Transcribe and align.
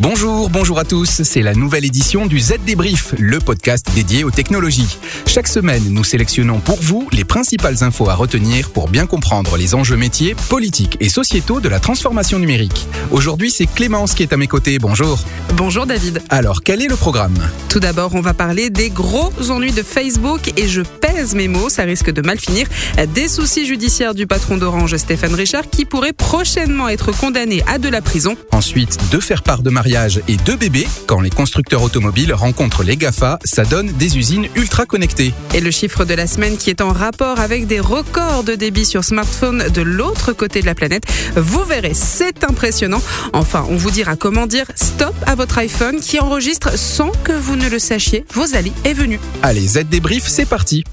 Bonjour, 0.00 0.48
bonjour 0.48 0.78
à 0.78 0.84
tous, 0.84 1.22
c'est 1.24 1.42
la 1.42 1.54
nouvelle 1.54 1.84
édition 1.84 2.26
du 2.26 2.38
Z 2.38 2.58
Débrief, 2.64 3.16
le 3.18 3.40
podcast 3.40 3.84
dédié 3.96 4.22
aux 4.22 4.30
technologies. 4.30 4.96
Chaque 5.26 5.48
semaine, 5.48 5.82
nous 5.90 6.04
sélectionnons 6.04 6.60
pour 6.60 6.78
vous 6.80 7.08
les 7.10 7.24
principales 7.24 7.82
infos 7.82 8.08
à 8.08 8.14
retenir 8.14 8.70
pour 8.70 8.88
bien 8.88 9.06
comprendre 9.06 9.56
les 9.56 9.74
enjeux 9.74 9.96
métiers, 9.96 10.36
politiques 10.48 10.96
et 11.00 11.08
sociétaux 11.08 11.60
de 11.60 11.68
la 11.68 11.80
transformation 11.80 12.38
numérique. 12.38 12.86
Aujourd'hui, 13.10 13.50
c'est 13.50 13.66
Clémence 13.66 14.14
qui 14.14 14.22
est 14.22 14.32
à 14.32 14.36
mes 14.36 14.46
côtés, 14.46 14.78
bonjour. 14.78 15.18
Bonjour 15.56 15.84
David. 15.84 16.22
Alors, 16.28 16.62
quel 16.62 16.80
est 16.80 16.86
le 16.86 16.94
programme? 16.94 17.36
Tout 17.68 17.80
d'abord, 17.80 18.14
on 18.14 18.20
va 18.20 18.34
parler 18.34 18.70
des 18.70 18.90
gros 18.90 19.32
ennuis 19.50 19.72
de 19.72 19.82
Facebook 19.82 20.52
et 20.56 20.68
je 20.68 20.82
pèse 20.82 21.34
mes 21.34 21.48
mots, 21.48 21.70
ça 21.70 21.82
risque 21.82 22.12
de 22.12 22.22
mal 22.22 22.38
finir. 22.38 22.68
Des 23.14 23.26
soucis 23.26 23.66
judiciaires 23.66 24.14
du 24.14 24.28
patron 24.28 24.58
d'Orange, 24.58 24.96
Stéphane 24.96 25.34
Richard, 25.34 25.68
qui 25.68 25.84
pourrait 25.84 26.12
prochainement 26.12 26.88
être 26.88 27.10
condamné 27.10 27.64
à 27.66 27.78
de 27.78 27.88
la 27.88 28.00
prison. 28.00 28.36
Ensuite, 28.52 28.96
de 29.10 29.18
faire 29.18 29.42
part 29.42 29.64
de 29.64 29.70
mariage 29.88 30.20
et 30.28 30.36
deux 30.36 30.56
bébés. 30.56 30.86
Quand 31.06 31.22
les 31.22 31.30
constructeurs 31.30 31.82
automobiles 31.82 32.34
rencontrent 32.34 32.82
les 32.82 32.98
GAFA, 32.98 33.38
ça 33.42 33.64
donne 33.64 33.90
des 33.92 34.18
usines 34.18 34.46
ultra 34.54 34.84
connectées. 34.84 35.32
Et 35.54 35.60
le 35.60 35.70
chiffre 35.70 36.04
de 36.04 36.12
la 36.12 36.26
semaine 36.26 36.58
qui 36.58 36.68
est 36.68 36.82
en 36.82 36.92
rapport 36.92 37.40
avec 37.40 37.66
des 37.66 37.80
records 37.80 38.44
de 38.44 38.54
débit 38.54 38.84
sur 38.84 39.02
smartphone 39.02 39.64
de 39.72 39.80
l'autre 39.80 40.34
côté 40.34 40.60
de 40.60 40.66
la 40.66 40.74
planète. 40.74 41.04
Vous 41.36 41.64
verrez, 41.64 41.94
c'est 41.94 42.44
impressionnant. 42.44 43.00
Enfin, 43.32 43.64
on 43.70 43.76
vous 43.76 43.90
dira 43.90 44.14
comment 44.14 44.46
dire 44.46 44.66
stop 44.74 45.14
à 45.26 45.34
votre 45.34 45.56
iPhone 45.56 46.00
qui 46.00 46.20
enregistre 46.20 46.78
sans 46.78 47.10
que 47.24 47.32
vous 47.32 47.56
ne 47.56 47.70
le 47.70 47.78
sachiez. 47.78 48.26
Vos 48.34 48.54
Ali 48.54 48.72
est 48.84 48.92
venu. 48.92 49.18
Allez, 49.42 49.68
Z 49.68 49.84
débrief, 49.84 50.24
c'est 50.26 50.44
parti. 50.46 50.84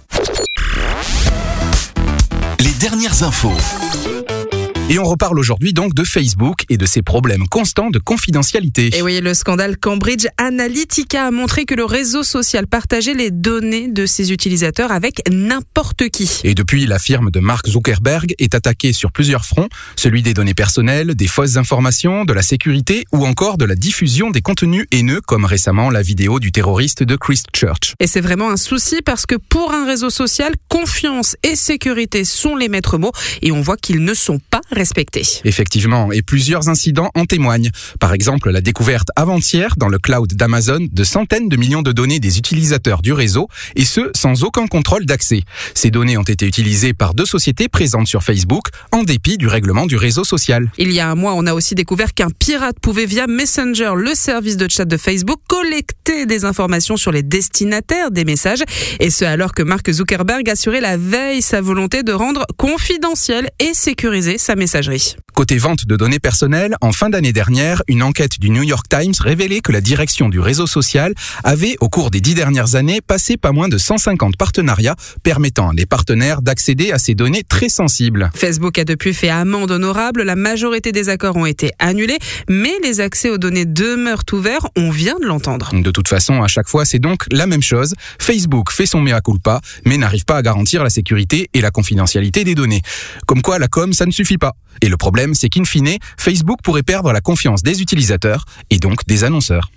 Les 2.59 2.71
dernières 2.79 3.23
infos. 3.23 3.51
Et 4.87 4.99
on 4.99 5.03
reparle 5.03 5.39
aujourd'hui 5.39 5.73
donc 5.73 5.95
de 5.95 6.03
Facebook 6.03 6.59
et 6.69 6.77
de 6.77 6.85
ses 6.85 7.01
problèmes 7.01 7.47
constants 7.47 7.89
de 7.89 7.97
confidentialité. 7.97 8.95
Et 8.95 9.01
oui, 9.01 9.19
le 9.19 9.33
scandale 9.33 9.77
Cambridge 9.77 10.27
Analytica 10.37 11.25
a 11.25 11.31
montré 11.31 11.65
que 11.65 11.73
le 11.73 11.85
réseau 11.85 12.21
social 12.21 12.67
partageait 12.67 13.15
les 13.15 13.31
données 13.31 13.87
de 13.87 14.05
ses 14.05 14.31
utilisateurs 14.31 14.91
avec 14.91 15.23
n'importe 15.27 16.09
qui. 16.09 16.29
Et 16.43 16.53
depuis, 16.53 16.85
la 16.85 16.99
firme 16.99 17.31
de 17.31 17.39
Mark 17.39 17.67
Zuckerberg 17.67 18.35
est 18.37 18.53
attaquée 18.53 18.93
sur 18.93 19.11
plusieurs 19.11 19.43
fronts, 19.43 19.69
celui 19.95 20.21
des 20.21 20.35
données 20.35 20.53
personnelles, 20.53 21.15
des 21.15 21.25
fausses 21.25 21.57
informations, 21.57 22.23
de 22.23 22.33
la 22.33 22.43
sécurité 22.43 23.05
ou 23.11 23.25
encore 23.25 23.57
de 23.57 23.65
la 23.65 23.73
diffusion 23.73 24.29
des 24.29 24.41
contenus 24.41 24.85
haineux 24.91 25.21
comme 25.21 25.45
récemment 25.45 25.89
la 25.89 26.03
vidéo 26.03 26.39
du 26.39 26.51
terroriste 26.51 27.01
de 27.01 27.15
Christchurch. 27.15 27.95
Et 27.99 28.05
c'est 28.05 28.21
vraiment 28.21 28.51
un 28.51 28.57
souci 28.57 29.01
parce 29.03 29.25
que 29.25 29.35
pour 29.49 29.73
un 29.73 29.87
réseau 29.87 30.11
social, 30.11 30.53
confiance 30.69 31.37
et 31.41 31.55
sécurité 31.55 32.23
sont 32.23 32.55
les 32.55 32.69
maîtres 32.69 32.99
mots 32.99 33.13
et 33.41 33.51
on 33.51 33.61
voit 33.61 33.77
qu'ils 33.77 34.03
ne 34.03 34.13
sont 34.13 34.37
pas 34.51 34.61
respectés. 34.75 35.23
Effectivement, 35.43 36.11
et 36.11 36.21
plusieurs 36.21 36.69
incidents 36.69 37.11
en 37.15 37.25
témoignent. 37.25 37.71
Par 37.99 38.13
exemple, 38.13 38.51
la 38.51 38.61
découverte 38.61 39.09
avant-hier 39.15 39.75
dans 39.77 39.87
le 39.87 39.97
cloud 39.97 40.33
d'Amazon 40.33 40.87
de 40.91 41.03
centaines 41.03 41.49
de 41.49 41.57
millions 41.57 41.81
de 41.81 41.91
données 41.91 42.19
des 42.19 42.37
utilisateurs 42.37 43.01
du 43.01 43.13
réseau, 43.13 43.47
et 43.75 43.85
ce, 43.85 44.11
sans 44.15 44.43
aucun 44.43 44.67
contrôle 44.67 45.05
d'accès. 45.05 45.41
Ces 45.73 45.91
données 45.91 46.17
ont 46.17 46.23
été 46.23 46.45
utilisées 46.45 46.93
par 46.93 47.13
deux 47.13 47.25
sociétés 47.25 47.67
présentes 47.67 48.07
sur 48.07 48.23
Facebook, 48.23 48.65
en 48.91 49.03
dépit 49.03 49.37
du 49.37 49.47
règlement 49.47 49.85
du 49.85 49.95
réseau 49.95 50.23
social. 50.23 50.69
Il 50.77 50.91
y 50.91 50.99
a 50.99 51.09
un 51.09 51.15
mois, 51.15 51.33
on 51.35 51.45
a 51.45 51.53
aussi 51.53 51.75
découvert 51.75 52.13
qu'un 52.13 52.29
pirate 52.29 52.77
pouvait 52.81 53.05
via 53.05 53.27
Messenger, 53.27 53.93
le 53.95 54.13
service 54.15 54.57
de 54.57 54.67
chat 54.69 54.85
de 54.85 54.97
Facebook, 54.97 55.39
collecter 55.47 56.25
des 56.25 56.45
informations 56.45 56.97
sur 56.97 57.11
les 57.11 57.23
destinataires 57.23 58.11
des 58.11 58.25
messages, 58.25 58.63
et 58.99 59.09
ce 59.09 59.25
alors 59.25 59.53
que 59.53 59.63
Mark 59.63 59.89
Zuckerberg 59.89 60.49
assurait 60.49 60.81
la 60.81 60.97
veille 60.97 61.41
sa 61.41 61.61
volonté 61.61 62.03
de 62.03 62.11
rendre 62.11 62.45
confidentielle 62.57 63.49
et 63.59 63.73
sécurisée 63.73 64.37
sa 64.37 64.55
messagerie. 64.55 64.64
Côté 65.33 65.57
vente 65.57 65.85
de 65.85 65.95
données 65.95 66.19
personnelles, 66.19 66.75
en 66.81 66.91
fin 66.91 67.09
d'année 67.09 67.33
dernière, 67.33 67.83
une 67.87 68.03
enquête 68.03 68.39
du 68.39 68.49
New 68.49 68.63
York 68.63 68.85
Times 68.89 69.13
révélait 69.19 69.59
que 69.59 69.71
la 69.71 69.81
direction 69.81 70.29
du 70.29 70.39
réseau 70.39 70.65
social 70.65 71.13
avait, 71.43 71.75
au 71.81 71.89
cours 71.89 72.09
des 72.09 72.21
dix 72.21 72.33
dernières 72.33 72.75
années, 72.75 73.01
passé 73.01 73.37
pas 73.37 73.51
moins 73.51 73.67
de 73.67 73.77
150 73.77 74.37
partenariats 74.37 74.95
permettant 75.23 75.69
à 75.69 75.73
des 75.73 75.85
partenaires 75.85 76.41
d'accéder 76.41 76.91
à 76.91 76.99
ces 76.99 77.15
données 77.15 77.43
très 77.43 77.69
sensibles. 77.69 78.31
Facebook 78.35 78.79
a 78.79 78.85
depuis 78.85 79.13
fait 79.13 79.29
amende 79.29 79.71
honorable, 79.71 80.23
la 80.23 80.35
majorité 80.35 80.91
des 80.91 81.09
accords 81.09 81.35
ont 81.35 81.45
été 81.45 81.71
annulés, 81.79 82.17
mais 82.49 82.73
les 82.83 83.01
accès 83.01 83.29
aux 83.29 83.37
données 83.37 83.65
demeurent 83.65 84.23
ouverts, 84.31 84.67
on 84.75 84.89
vient 84.89 85.19
de 85.19 85.25
l'entendre. 85.25 85.71
De 85.73 85.91
toute 85.91 86.07
façon, 86.07 86.41
à 86.41 86.47
chaque 86.47 86.67
fois, 86.67 86.85
c'est 86.85 86.99
donc 86.99 87.25
la 87.31 87.47
même 87.47 87.61
chose. 87.61 87.93
Facebook 88.19 88.71
fait 88.71 88.85
son 88.85 89.01
mea 89.01 89.21
culpa, 89.21 89.61
mais 89.85 89.97
n'arrive 89.97 90.25
pas 90.25 90.37
à 90.37 90.41
garantir 90.41 90.83
la 90.83 90.89
sécurité 90.89 91.49
et 91.53 91.61
la 91.61 91.71
confidentialité 91.71 92.43
des 92.43 92.55
données. 92.55 92.81
Comme 93.27 93.41
quoi, 93.41 93.59
la 93.59 93.67
com, 93.67 93.93
ça 93.93 94.05
ne 94.05 94.11
suffit 94.11 94.37
pas. 94.37 94.53
Et 94.81 94.89
le 94.89 94.97
problème, 94.97 95.33
c'est 95.33 95.49
qu'in 95.49 95.63
fine, 95.63 95.97
Facebook 96.17 96.59
pourrait 96.63 96.83
perdre 96.83 97.11
la 97.11 97.21
confiance 97.21 97.63
des 97.63 97.81
utilisateurs 97.81 98.45
et 98.69 98.77
donc 98.77 99.05
des 99.07 99.23
annonceurs. 99.23 99.69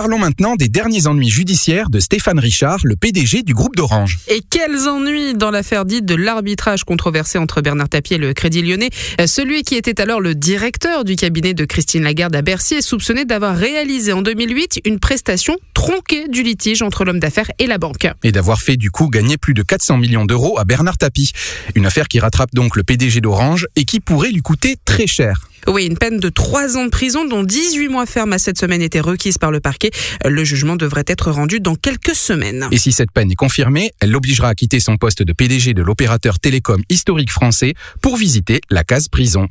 Parlons 0.00 0.18
maintenant 0.18 0.56
des 0.56 0.68
derniers 0.68 1.06
ennuis 1.08 1.28
judiciaires 1.28 1.90
de 1.90 2.00
Stéphane 2.00 2.38
Richard, 2.38 2.78
le 2.84 2.96
PDG 2.96 3.42
du 3.42 3.52
groupe 3.52 3.76
d'Orange. 3.76 4.18
Et 4.28 4.40
quels 4.40 4.88
ennuis 4.88 5.34
dans 5.34 5.50
l'affaire 5.50 5.84
dite 5.84 6.06
de 6.06 6.14
l'arbitrage 6.14 6.84
controversé 6.84 7.36
entre 7.36 7.60
Bernard 7.60 7.90
Tapie 7.90 8.14
et 8.14 8.16
le 8.16 8.32
Crédit 8.32 8.62
Lyonnais. 8.62 8.88
Celui 9.26 9.62
qui 9.62 9.74
était 9.74 10.00
alors 10.00 10.22
le 10.22 10.34
directeur 10.34 11.04
du 11.04 11.16
cabinet 11.16 11.52
de 11.52 11.66
Christine 11.66 12.02
Lagarde 12.02 12.34
à 12.34 12.40
Bercy 12.40 12.76
est 12.76 12.80
soupçonné 12.80 13.26
d'avoir 13.26 13.54
réalisé 13.54 14.14
en 14.14 14.22
2008 14.22 14.80
une 14.86 15.00
prestation 15.00 15.58
tronquée 15.74 16.28
du 16.28 16.42
litige 16.42 16.80
entre 16.80 17.04
l'homme 17.04 17.20
d'affaires 17.20 17.50
et 17.58 17.66
la 17.66 17.76
banque. 17.76 18.08
Et 18.22 18.32
d'avoir 18.32 18.62
fait 18.62 18.78
du 18.78 18.90
coup 18.90 19.10
gagner 19.10 19.36
plus 19.36 19.52
de 19.52 19.62
400 19.62 19.98
millions 19.98 20.24
d'euros 20.24 20.58
à 20.58 20.64
Bernard 20.64 20.96
Tapie. 20.96 21.32
Une 21.74 21.84
affaire 21.84 22.08
qui 22.08 22.20
rattrape 22.20 22.54
donc 22.54 22.74
le 22.74 22.84
PDG 22.84 23.20
d'Orange 23.20 23.66
et 23.76 23.84
qui 23.84 24.00
pourrait 24.00 24.30
lui 24.30 24.40
coûter 24.40 24.76
très 24.82 25.06
cher. 25.06 25.49
Oui, 25.72 25.86
une 25.86 25.96
peine 25.96 26.18
de 26.18 26.28
3 26.28 26.76
ans 26.76 26.84
de 26.84 26.90
prison 26.90 27.24
dont 27.24 27.44
18 27.44 27.88
mois 27.88 28.04
ferme 28.04 28.32
à 28.32 28.38
cette 28.40 28.58
semaine 28.58 28.82
était 28.82 28.98
requise 28.98 29.38
par 29.38 29.52
le 29.52 29.60
parquet. 29.60 29.92
Le 30.24 30.42
jugement 30.42 30.74
devrait 30.74 31.04
être 31.06 31.30
rendu 31.30 31.60
dans 31.60 31.76
quelques 31.76 32.16
semaines. 32.16 32.66
Et 32.72 32.76
si 32.76 32.90
cette 32.90 33.12
peine 33.12 33.30
est 33.30 33.36
confirmée, 33.36 33.92
elle 34.00 34.10
l'obligera 34.10 34.48
à 34.48 34.54
quitter 34.56 34.80
son 34.80 34.96
poste 34.96 35.22
de 35.22 35.32
PDG 35.32 35.72
de 35.72 35.82
l'opérateur 35.82 36.40
télécom 36.40 36.82
historique 36.88 37.30
français 37.30 37.74
pour 38.02 38.16
visiter 38.16 38.60
la 38.68 38.82
case 38.82 39.06
prison. 39.08 39.46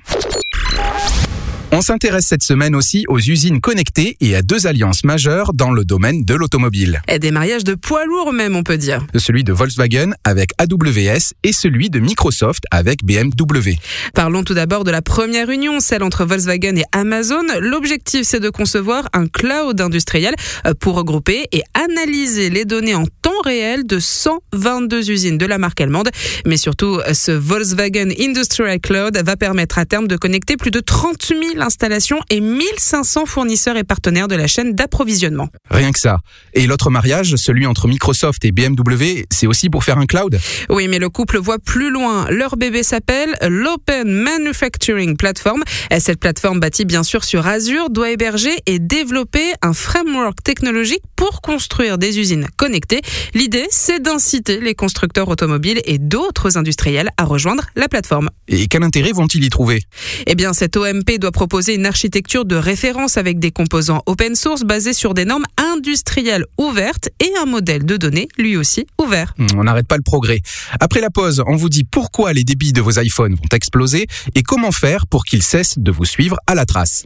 On 1.72 1.82
s'intéresse 1.82 2.26
cette 2.26 2.42
semaine 2.42 2.76
aussi 2.76 3.06
aux 3.10 3.20
usines 3.20 3.62
connectées 3.62 4.18
et 4.22 4.36
à 4.36 4.42
deux 4.42 4.66
alliances 4.66 5.04
majeures 5.04 5.54
dans 5.54 5.70
le 5.70 5.86
domaine 5.86 6.26
de 6.26 6.34
l'automobile. 6.34 7.00
Et 7.08 7.20
des 7.20 7.30
mariages 7.30 7.64
de 7.64 7.76
poids 7.76 8.06
lourds 8.06 8.34
même, 8.34 8.56
on 8.56 8.64
peut 8.64 8.78
dire. 8.78 9.06
Celui 9.16 9.44
de 9.44 9.54
Volkswagen 9.54 10.14
avec 10.24 10.50
AWS 10.58 11.34
et 11.44 11.54
celui 11.54 11.92
de 11.92 12.00
Microsoft 12.00 12.64
avec 12.72 13.04
BMW. 13.04 13.76
Parlons 14.16 14.44
tout 14.44 14.56
d'abord 14.56 14.84
de 14.84 14.90
la 14.90 15.04
première 15.04 15.52
union, 15.52 15.80
celle 15.80 16.02
entre 16.02 16.26
Volkswagen 16.26 16.76
et 16.76 16.86
Amazon. 16.92 17.44
L'objectif, 17.60 18.24
c'est 18.24 18.40
de 18.40 18.50
concevoir 18.50 19.08
un 19.14 19.28
cloud 19.28 19.80
industriel 19.80 20.34
euh, 20.66 20.74
pour 20.74 20.96
regrouper 20.96 21.46
et 21.52 21.62
analyser 21.76 22.50
les 22.50 22.66
données 22.66 22.96
en 22.96 23.06
temps 23.22 23.30
réel 23.46 23.86
de 23.86 24.00
122 24.00 25.12
usines 25.12 25.38
de 25.38 25.46
la 25.46 25.60
marque 25.60 25.82
allemande. 25.82 26.10
Mais 26.48 26.58
surtout, 26.58 27.00
ce 27.14 27.32
Volkswagen 27.32 28.10
Industrial 28.20 28.80
Cloud 28.80 29.22
va 29.24 29.36
permettre 29.38 29.78
à 29.78 29.86
terme 29.86 30.08
de 30.08 30.18
connecter 30.18 30.58
plus 30.58 30.72
de 30.72 30.80
30 30.80 31.28
000 31.28 31.59
installations 31.62 32.20
et 32.30 32.42
1500 32.42 33.26
fournisseurs 33.26 33.78
et 33.78 33.84
partenaires 33.84 34.28
de 34.28 34.36
la 34.36 34.48
chaîne 34.48 34.74
d'approvisionnement. 34.74 35.50
Rien 35.70 35.92
que 35.92 36.00
ça. 36.00 36.20
Et 36.54 36.68
l'autre 36.68 36.90
mariage, 36.90 37.36
celui 37.36 37.66
entre 37.66 37.88
Microsoft 37.88 38.46
et 38.46 38.52
BMW, 38.52 39.26
c'est 39.30 39.48
aussi 39.48 39.70
pour 39.70 39.84
faire 39.84 39.98
un 39.98 40.06
cloud? 40.06 40.40
Oui, 40.70 40.88
mais 40.88 41.00
le 41.00 41.10
couple 41.10 41.38
voit 41.38 41.60
plus 41.60 41.90
loin. 41.92 42.30
Leur 42.30 42.58
bébé 42.58 42.84
s'appelle 42.84 43.36
l'Open 43.48 44.10
Manufacturing 44.10 45.18
Platform. 45.18 45.64
Cette 46.00 46.20
plateforme 46.20 46.60
bâtie 46.60 46.86
bien 46.86 47.04
sûr 47.04 47.24
sur 47.24 47.46
Azure 47.46 47.90
doit 47.90 48.12
héberger 48.12 48.56
et 48.66 48.80
développer 48.80 49.54
un 49.62 49.74
framework 49.74 50.42
technologique 50.44 51.04
pour 51.16 51.42
construire 51.42 51.98
des 51.98 52.20
usines 52.20 52.48
connectées. 52.56 53.02
L'idée, 53.34 53.66
c'est 53.70 54.02
d'inciter 54.02 54.60
les 54.60 54.76
constructeurs 54.76 55.28
automobiles 55.28 55.82
et 55.86 55.98
d'autres 55.98 56.58
industriels 56.58 57.10
à 57.18 57.26
rejoindre 57.26 57.66
la 57.76 57.88
plateforme. 57.88 58.30
Et 58.48 58.68
quel 58.68 58.84
intérêt 58.84 59.12
vont-ils 59.12 59.44
y 59.44 59.50
trouver? 59.50 59.82
Eh 60.26 60.36
bien, 60.36 60.54
cette 60.54 60.78
OMP 60.78 61.18
doit 61.20 61.32
proposer 61.32 61.49
une 61.58 61.86
architecture 61.86 62.46
de 62.46 62.56
référence 62.56 63.18
avec 63.18 63.40
des 63.40 63.52
composants 63.52 64.02
open 64.06 64.36
source 64.36 64.64
basés 64.64 64.94
sur 64.94 65.14
des 65.14 65.26
normes 65.26 65.46
industrielles 65.58 66.46
ouvertes 66.58 67.10
et 67.20 67.32
un 67.42 67.46
modèle 67.46 67.86
de 67.86 67.98
données 67.98 68.28
lui 68.38 68.56
aussi 68.56 68.86
ouvert. 69.02 69.34
Hmm, 69.38 69.48
on 69.58 69.64
n'arrête 69.64 69.88
pas 69.88 69.98
le 69.98 70.04
progrès. 70.04 70.42
Après 70.80 71.02
la 71.02 71.10
pause, 71.10 71.44
on 71.48 71.56
vous 71.56 71.70
dit 71.70 71.84
pourquoi 71.84 72.34
les 72.34 72.44
débits 72.44 72.74
de 72.74 72.82
vos 72.82 73.00
iPhones 73.00 73.36
vont 73.36 73.50
exploser 73.52 74.08
et 74.36 74.44
comment 74.44 74.72
faire 74.72 75.08
pour 75.08 75.26
qu'ils 75.26 75.44
cessent 75.44 75.78
de 75.78 75.92
vous 75.92 76.06
suivre 76.06 76.38
à 76.48 76.56
la 76.56 76.66
trace. 76.66 77.06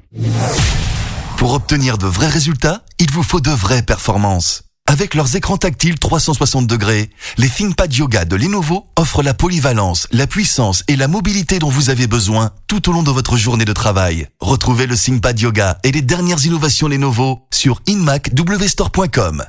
Pour 1.37 1.53
obtenir 1.53 1.97
de 1.97 2.05
vrais 2.05 2.27
résultats, 2.27 2.83
il 2.99 3.11
vous 3.11 3.23
faut 3.23 3.41
de 3.41 3.49
vraies 3.49 3.83
performances. 3.83 4.63
Avec 4.93 5.15
leurs 5.15 5.35
écrans 5.35 5.57
tactiles 5.57 5.97
360 5.97 6.67
degrés, 6.67 7.09
les 7.39 7.49
ThinkPad 7.49 7.91
Yoga 7.91 8.25
de 8.25 8.35
Lenovo 8.35 8.85
offrent 8.95 9.23
la 9.23 9.33
polyvalence, 9.33 10.07
la 10.11 10.27
puissance 10.27 10.83
et 10.87 10.95
la 10.95 11.07
mobilité 11.07 11.57
dont 11.57 11.69
vous 11.69 11.89
avez 11.89 12.05
besoin 12.05 12.51
tout 12.67 12.87
au 12.87 12.93
long 12.93 13.01
de 13.01 13.09
votre 13.09 13.35
journée 13.35 13.65
de 13.65 13.73
travail. 13.73 14.27
Retrouvez 14.39 14.85
le 14.85 14.95
ThinkPad 14.95 15.39
Yoga 15.39 15.79
et 15.83 15.91
les 15.91 16.03
dernières 16.03 16.45
innovations 16.45 16.87
Lenovo 16.87 17.39
sur 17.51 17.81
inmacwstore.com. 17.87 19.43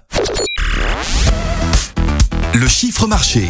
Le 2.55 2.67
chiffre 2.67 3.07
marché. 3.07 3.47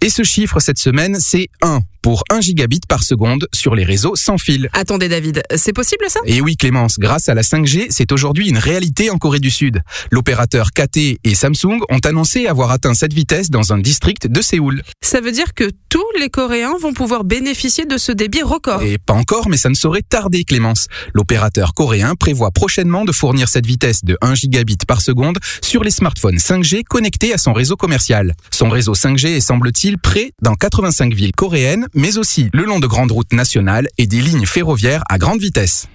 Et 0.00 0.08
ce 0.08 0.22
chiffre 0.22 0.60
cette 0.60 0.78
semaine, 0.78 1.18
c'est 1.18 1.48
1 1.62 1.80
pour 2.08 2.24
1 2.30 2.40
gigabit 2.40 2.80
par 2.88 3.02
seconde 3.02 3.48
sur 3.52 3.74
les 3.74 3.84
réseaux 3.84 4.16
sans 4.16 4.38
fil. 4.38 4.70
Attendez 4.72 5.10
David, 5.10 5.42
c'est 5.56 5.74
possible 5.74 6.06
ça? 6.08 6.20
Et 6.24 6.40
oui 6.40 6.56
Clémence, 6.56 6.98
grâce 6.98 7.28
à 7.28 7.34
la 7.34 7.42
5G, 7.42 7.88
c'est 7.90 8.12
aujourd'hui 8.12 8.48
une 8.48 8.56
réalité 8.56 9.10
en 9.10 9.18
Corée 9.18 9.40
du 9.40 9.50
Sud. 9.50 9.82
L'opérateur 10.10 10.70
KT 10.72 11.18
et 11.22 11.34
Samsung 11.34 11.80
ont 11.90 11.98
annoncé 12.06 12.46
avoir 12.46 12.70
atteint 12.70 12.94
cette 12.94 13.12
vitesse 13.12 13.50
dans 13.50 13.74
un 13.74 13.78
district 13.78 14.26
de 14.26 14.40
Séoul. 14.40 14.84
Ça 15.02 15.20
veut 15.20 15.32
dire 15.32 15.52
que 15.52 15.70
tous 15.90 16.06
les 16.18 16.30
Coréens 16.30 16.76
vont 16.80 16.94
pouvoir 16.94 17.24
bénéficier 17.24 17.84
de 17.84 17.98
ce 17.98 18.10
débit 18.10 18.40
record. 18.40 18.80
Et 18.82 18.96
pas 18.96 19.12
encore, 19.12 19.50
mais 19.50 19.58
ça 19.58 19.68
ne 19.68 19.74
saurait 19.74 20.00
tarder 20.00 20.44
Clémence. 20.44 20.86
L'opérateur 21.12 21.74
coréen 21.74 22.14
prévoit 22.14 22.52
prochainement 22.52 23.04
de 23.04 23.12
fournir 23.12 23.50
cette 23.50 23.66
vitesse 23.66 24.02
de 24.02 24.16
1 24.22 24.34
gigabit 24.34 24.78
par 24.86 25.02
seconde 25.02 25.36
sur 25.62 25.84
les 25.84 25.90
smartphones 25.90 26.38
5G 26.38 26.84
connectés 26.84 27.34
à 27.34 27.38
son 27.38 27.52
réseau 27.52 27.76
commercial. 27.76 28.34
Son 28.50 28.70
réseau 28.70 28.94
5G 28.94 29.36
est 29.36 29.40
semble-t-il 29.40 29.98
prêt 29.98 30.32
dans 30.40 30.54
85 30.54 31.12
villes 31.12 31.32
coréennes 31.36 31.86
mais 31.98 32.16
aussi 32.16 32.48
le 32.52 32.64
long 32.64 32.78
de 32.78 32.86
grandes 32.86 33.10
routes 33.10 33.32
nationales 33.32 33.88
et 33.98 34.06
des 34.06 34.20
lignes 34.20 34.46
ferroviaires 34.46 35.02
à 35.10 35.18
grande 35.18 35.40
vitesse. 35.40 35.88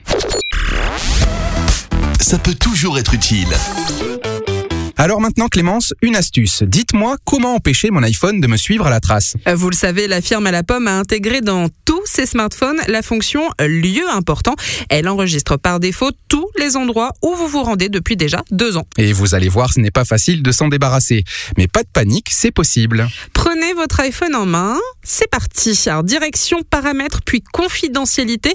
Ça 2.20 2.38
peut 2.38 2.54
toujours 2.54 3.00
être 3.00 3.14
utile. 3.14 3.48
Alors 4.96 5.20
maintenant 5.20 5.48
Clémence, 5.48 5.94
une 6.04 6.16
astuce. 6.16 6.62
Dites-moi 6.62 7.18
comment 7.26 7.56
empêcher 7.56 7.90
mon 7.90 8.04
iPhone 8.04 8.40
de 8.40 8.48
me 8.48 8.58
suivre 8.58 8.86
à 8.86 8.90
la 8.92 9.00
trace. 9.00 9.36
Euh, 9.48 9.56
vous 9.56 9.70
le 9.72 9.76
savez, 9.76 10.08
la 10.08 10.22
firme 10.22 10.46
à 10.46 10.52
la 10.52 10.62
pomme 10.62 10.88
a 10.88 11.00
intégré 11.00 11.42
dans 11.42 11.68
tous 11.86 12.02
ses 12.06 12.28
smartphones 12.28 12.80
la 12.88 13.02
fonction 13.02 13.50
lieu 13.60 14.08
important. 14.12 14.56
Elle 14.90 15.08
enregistre 15.08 15.58
par 15.58 15.80
défaut 15.80 16.12
tous 16.28 16.48
les 16.60 16.78
endroits 16.78 17.12
où 17.24 17.34
vous 17.36 17.48
vous 17.48 17.64
rendez 17.64 17.90
depuis 17.90 18.16
déjà 18.16 18.44
deux 18.52 18.78
ans. 18.78 18.86
Et 18.98 19.14
vous 19.14 19.34
allez 19.34 19.50
voir, 19.50 19.74
ce 19.74 19.80
n'est 19.80 19.92
pas 19.92 20.06
facile 20.06 20.44
de 20.44 20.52
s'en 20.52 20.68
débarrasser. 20.68 21.24
Mais 21.58 21.68
pas 21.68 21.82
de 21.82 21.90
panique, 21.92 22.28
c'est 22.30 22.52
possible. 22.52 23.08
Prenez 23.34 23.74
votre 23.74 24.00
iPhone 24.00 24.36
en 24.36 24.46
main, 24.46 24.78
c'est 25.02 25.30
parti. 25.30 25.80
Alors 25.88 26.04
direction 26.04 26.62
paramètres, 26.70 27.22
puis 27.26 27.42
confidentialité, 27.42 28.54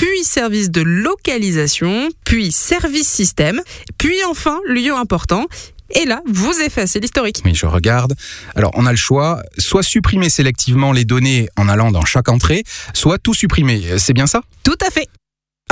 puis 0.00 0.24
service 0.24 0.70
de 0.70 0.80
localisation, 0.80 2.08
puis 2.24 2.52
service 2.52 3.06
système, 3.06 3.60
puis 3.98 4.16
enfin 4.30 4.58
lieu 4.66 4.94
important. 4.94 5.44
Et 5.90 6.06
là, 6.06 6.22
vous 6.26 6.58
effacez 6.64 7.00
l'historique. 7.00 7.42
Oui, 7.44 7.54
je 7.54 7.66
regarde. 7.66 8.14
Alors, 8.54 8.70
on 8.76 8.86
a 8.86 8.92
le 8.92 8.96
choix, 8.96 9.42
soit 9.58 9.82
supprimer 9.82 10.30
sélectivement 10.30 10.92
les 10.92 11.04
données 11.04 11.50
en 11.58 11.68
allant 11.68 11.90
dans 11.90 12.06
chaque 12.06 12.30
entrée, 12.30 12.64
soit 12.94 13.18
tout 13.18 13.34
supprimer. 13.34 13.98
C'est 13.98 14.14
bien 14.14 14.26
ça? 14.26 14.40
Tout 14.62 14.78
à 14.86 14.90
fait. 14.90 15.06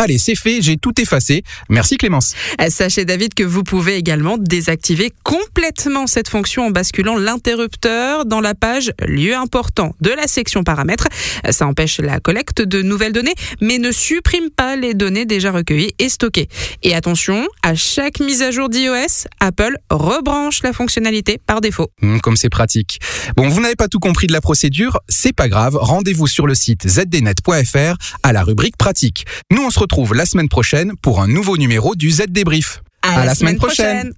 Allez, 0.00 0.18
c'est 0.18 0.36
fait, 0.36 0.62
j'ai 0.62 0.76
tout 0.76 0.92
effacé. 1.00 1.42
Merci 1.68 1.96
Clémence. 1.96 2.32
Euh, 2.60 2.68
sachez 2.70 3.04
David 3.04 3.34
que 3.34 3.42
vous 3.42 3.64
pouvez 3.64 3.96
également 3.96 4.38
désactiver 4.38 5.12
complètement 5.24 6.06
cette 6.06 6.28
fonction 6.28 6.66
en 6.66 6.70
basculant 6.70 7.16
l'interrupteur 7.16 8.24
dans 8.24 8.40
la 8.40 8.54
page 8.54 8.92
lieu 9.04 9.34
important 9.34 9.96
de 10.00 10.10
la 10.10 10.28
section 10.28 10.62
paramètres. 10.62 11.08
Euh, 11.44 11.50
ça 11.50 11.66
empêche 11.66 11.98
la 11.98 12.20
collecte 12.20 12.62
de 12.62 12.80
nouvelles 12.80 13.12
données, 13.12 13.34
mais 13.60 13.78
ne 13.78 13.90
supprime 13.90 14.50
pas 14.50 14.76
les 14.76 14.94
données 14.94 15.24
déjà 15.24 15.50
recueillies 15.50 15.94
et 15.98 16.08
stockées. 16.08 16.48
Et 16.84 16.94
attention, 16.94 17.48
à 17.64 17.74
chaque 17.74 18.20
mise 18.20 18.42
à 18.42 18.52
jour 18.52 18.68
d'iOS, 18.68 19.26
Apple 19.40 19.78
rebranche 19.90 20.62
la 20.62 20.72
fonctionnalité 20.72 21.40
par 21.44 21.60
défaut. 21.60 21.90
Hum, 22.02 22.20
comme 22.20 22.36
c'est 22.36 22.50
pratique. 22.50 23.00
Bon, 23.36 23.48
vous 23.48 23.60
n'avez 23.60 23.74
pas 23.74 23.88
tout 23.88 23.98
compris 23.98 24.28
de 24.28 24.32
la 24.32 24.40
procédure, 24.40 25.00
c'est 25.08 25.34
pas 25.34 25.48
grave, 25.48 25.76
rendez-vous 25.76 26.28
sur 26.28 26.46
le 26.46 26.54
site 26.54 26.86
zdnet.fr 26.86 27.96
à 28.22 28.32
la 28.32 28.44
rubrique 28.44 28.76
pratique. 28.76 29.26
Nous 29.50 29.60
on 29.60 29.70
se 29.70 29.80
retrouve 29.80 29.87
la 30.14 30.26
semaine 30.26 30.48
prochaine 30.48 30.92
pour 31.02 31.20
un 31.20 31.26
nouveau 31.26 31.56
numéro 31.56 31.94
du 31.94 32.10
Z 32.10 32.24
Débrief. 32.28 32.82
À, 33.02 33.24
la, 33.24 33.34
semaine, 33.34 33.56
prochaine. 33.56 34.12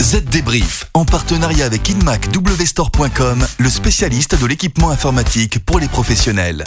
Z 0.00 0.24
Débrief, 0.24 0.86
en 0.94 1.04
partenariat 1.04 1.66
avec 1.66 1.90
InMacWstore.com, 1.90 3.46
le 3.58 3.68
spécialiste 3.68 4.40
de 4.40 4.46
l'équipement 4.46 4.90
informatique 4.90 5.64
pour 5.64 5.78
les 5.78 5.88
professionnels. 5.88 6.64